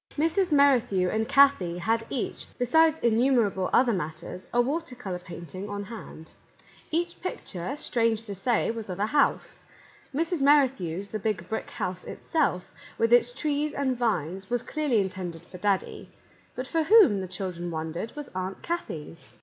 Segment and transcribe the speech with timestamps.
[0.17, 0.51] Mrs.
[0.51, 5.83] Merrithew and Kathie had each, be sides innumerable other matters, a water colour painting on
[5.83, 6.31] hand.
[6.89, 9.61] Each picture, strange to say, was of a house.
[10.11, 10.41] Mrs.
[10.41, 15.59] Merrithew's, the Big Brick House itself, with its trees and vines, was clearly intended for
[15.59, 16.09] Daddy;
[16.55, 19.35] but for whom, the children wondered, was Aunt Kathie's